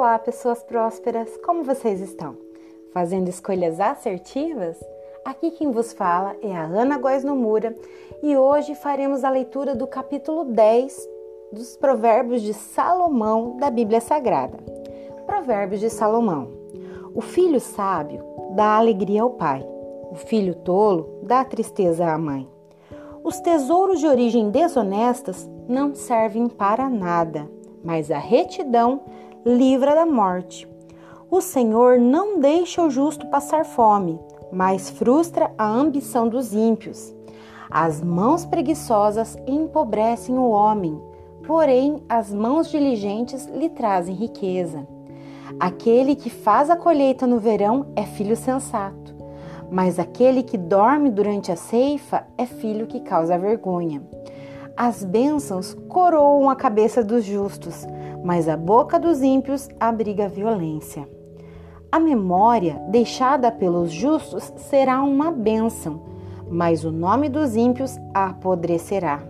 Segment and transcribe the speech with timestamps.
[0.00, 2.34] Olá, pessoas prósperas, como vocês estão?
[2.90, 4.82] Fazendo escolhas assertivas?
[5.26, 7.76] Aqui quem vos fala é a Ana Góes Nomura
[8.22, 11.06] e hoje faremos a leitura do capítulo 10
[11.52, 14.56] dos Provérbios de Salomão da Bíblia Sagrada.
[15.26, 16.48] Provérbios de Salomão.
[17.14, 18.24] O filho sábio
[18.56, 19.62] dá alegria ao pai,
[20.10, 22.48] o filho tolo dá tristeza à mãe.
[23.22, 27.46] Os tesouros de origem desonestas não servem para nada,
[27.84, 29.02] mas a retidão
[29.44, 30.68] livra da morte.
[31.30, 34.20] O Senhor não deixa o justo passar fome,
[34.52, 37.14] mas frustra a ambição dos ímpios.
[37.70, 41.00] As mãos preguiçosas empobrecem o homem,
[41.46, 44.86] porém as mãos diligentes lhe trazem riqueza.
[45.58, 49.14] Aquele que faz a colheita no verão é filho sensato,
[49.70, 54.02] mas aquele que dorme durante a ceifa é filho que causa vergonha.
[54.82, 57.86] As bênçãos coroam a cabeça dos justos,
[58.24, 61.06] mas a boca dos ímpios abriga violência.
[61.92, 66.00] A memória deixada pelos justos será uma bênção,
[66.48, 69.22] mas o nome dos ímpios apodrecerá.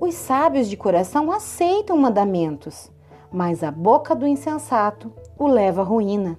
[0.00, 2.90] Os sábios de coração aceitam mandamentos,
[3.30, 6.36] mas a boca do insensato o leva à ruína.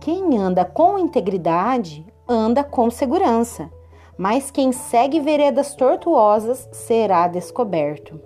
[0.00, 3.70] Quem anda com integridade anda com segurança,
[4.18, 8.20] mas quem segue veredas tortuosas será descoberto.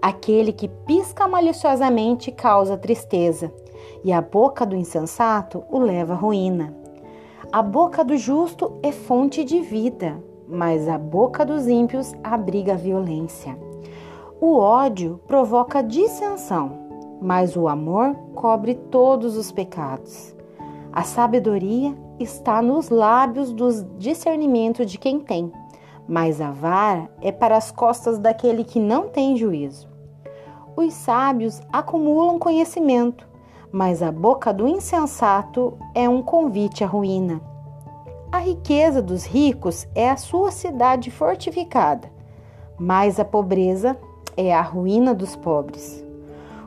[0.00, 3.52] Aquele que pisca maliciosamente causa tristeza,
[4.04, 6.76] e a boca do insensato o leva à ruína.
[7.52, 13.58] A boca do justo é fonte de vida, mas a boca dos ímpios abriga violência.
[14.40, 20.34] O ódio provoca dissensão, mas o amor cobre todos os pecados.
[20.92, 25.52] A sabedoria está nos lábios do discernimento de quem tem
[26.08, 29.88] mas a vara é para as costas daquele que não tem juízo.
[30.76, 33.26] Os sábios acumulam conhecimento,
[33.72, 37.40] mas a boca do insensato é um convite à ruína.
[38.30, 42.10] A riqueza dos ricos é a sua cidade fortificada,
[42.78, 43.98] mas a pobreza
[44.36, 46.04] é a ruína dos pobres.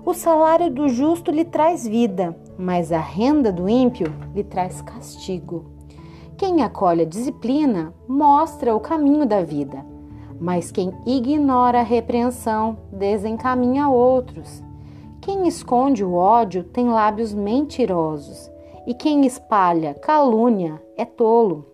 [0.04, 5.64] O salário do justo lhe traz vida, mas a renda do ímpio lhe traz castigo.
[6.38, 9.86] Quem acolhe a disciplina mostra o caminho da vida,
[10.38, 14.62] mas quem ignora a repreensão desencaminha outros.
[15.22, 18.52] Quem esconde o ódio tem lábios mentirosos,
[18.86, 21.66] e quem espalha calúnia é tolo.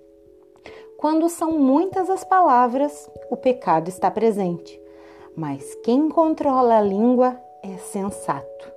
[1.00, 4.79] Quando são muitas as palavras, o pecado está presente,
[5.35, 8.75] mas quem controla a língua é sensato.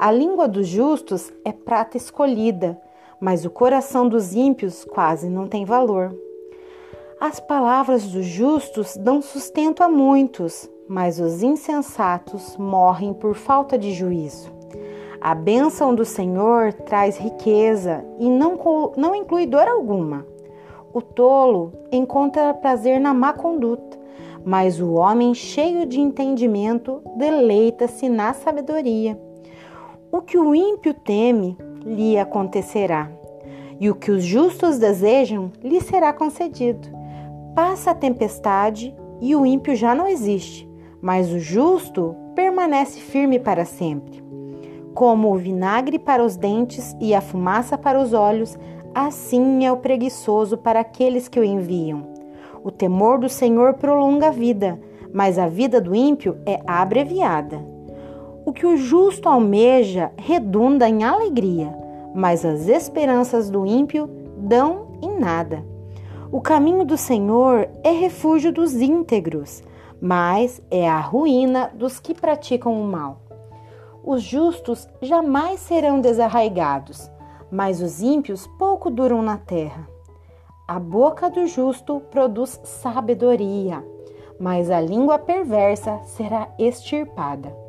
[0.00, 2.80] A língua dos justos é prata escolhida,
[3.20, 6.16] mas o coração dos ímpios quase não tem valor.
[7.20, 13.92] As palavras dos justos dão sustento a muitos, mas os insensatos morrem por falta de
[13.92, 14.52] juízo.
[15.20, 18.56] A bênção do Senhor traz riqueza e não,
[18.96, 20.24] não inclui dor alguma.
[20.92, 23.98] O tolo encontra prazer na má conduta,
[24.44, 29.26] mas o homem cheio de entendimento deleita-se na sabedoria.
[30.10, 33.10] O que o ímpio teme lhe acontecerá,
[33.78, 36.88] e o que os justos desejam lhe será concedido.
[37.54, 40.66] Passa a tempestade e o ímpio já não existe,
[41.02, 44.24] mas o justo permanece firme para sempre.
[44.94, 48.56] Como o vinagre para os dentes e a fumaça para os olhos,
[48.94, 52.14] assim é o preguiçoso para aqueles que o enviam.
[52.64, 54.80] O temor do Senhor prolonga a vida,
[55.12, 57.77] mas a vida do ímpio é abreviada.
[58.48, 61.70] O que o justo almeja redunda em alegria,
[62.14, 65.62] mas as esperanças do ímpio dão em nada.
[66.32, 69.62] O caminho do Senhor é refúgio dos íntegros,
[70.00, 73.20] mas é a ruína dos que praticam o mal.
[74.02, 77.10] Os justos jamais serão desarraigados,
[77.52, 79.86] mas os ímpios pouco duram na terra.
[80.66, 83.84] A boca do justo produz sabedoria,
[84.40, 87.67] mas a língua perversa será extirpada.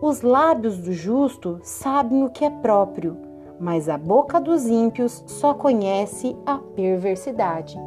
[0.00, 3.16] Os lábios do justo sabem o que é próprio,
[3.58, 7.78] mas a boca dos ímpios só conhece a perversidade.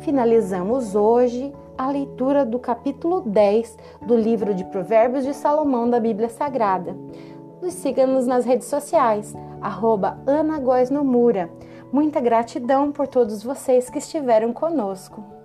[0.00, 3.76] Finalizamos hoje a leitura do capítulo 10
[4.06, 6.96] do livro de Provérbios de Salomão da Bíblia Sagrada.
[7.60, 10.18] Nos siga-nos nas redes sociais, arroba.
[11.92, 15.35] Muita gratidão por todos vocês que estiveram conosco.